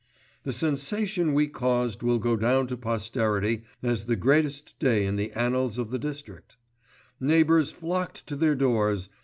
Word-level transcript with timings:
The 0.41 0.51
sensation 0.51 1.35
we 1.35 1.45
caused 1.45 2.01
will 2.01 2.17
go 2.17 2.35
down 2.35 2.65
to 2.65 2.75
posterity 2.75 3.65
as 3.83 4.05
the 4.05 4.15
greatest 4.15 4.79
day 4.79 5.05
in 5.05 5.15
the 5.15 5.31
annals 5.33 5.77
of 5.77 5.91
the 5.91 5.99
district. 5.99 6.57
Neighbours 7.19 7.69
flocked 7.69 8.25
to 8.25 8.35
their 8.35 8.55
doors. 8.55 9.09